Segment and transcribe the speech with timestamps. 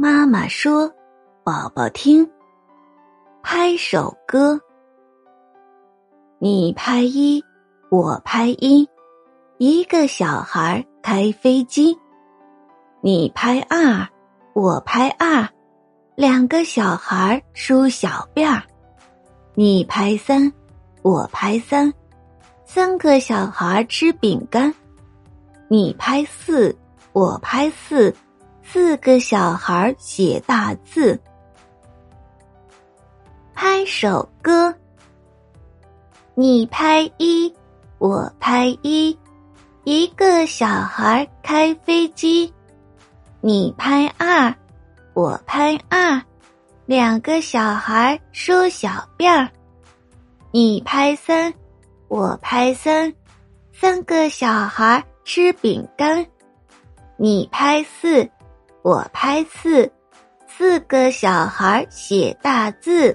[0.00, 0.88] 妈妈说，
[1.42, 2.24] 宝宝听。
[3.42, 4.56] 拍手歌，
[6.38, 7.42] 你拍一，
[7.90, 8.88] 我拍一，
[9.56, 11.98] 一个小孩开飞机。
[13.00, 14.06] 你拍二，
[14.54, 15.48] 我拍二，
[16.14, 18.62] 两个小孩梳小辫儿。
[19.56, 20.52] 你拍三，
[21.02, 21.92] 我拍三，
[22.64, 24.72] 三个小孩吃饼干。
[25.66, 26.72] 你拍四，
[27.12, 28.14] 我拍四，
[28.70, 31.18] 四个小孩写大字。
[33.54, 34.74] 拍手歌，
[36.34, 37.50] 你拍一，
[37.96, 39.18] 我拍一，
[39.84, 42.52] 一个小孩开飞机。
[43.40, 44.54] 你拍二，
[45.14, 46.22] 我拍二，
[46.84, 49.48] 两个小孩梳小辫儿。
[50.50, 51.54] 你拍三，
[52.08, 53.10] 我拍三，
[53.72, 56.26] 三个小孩吃饼干。
[57.16, 58.28] 你拍四，
[58.88, 59.92] 我拍四，
[60.46, 63.14] 四个小孩写大字。